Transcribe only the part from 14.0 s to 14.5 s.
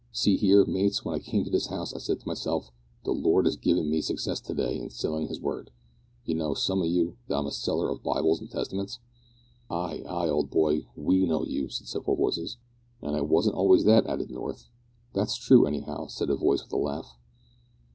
added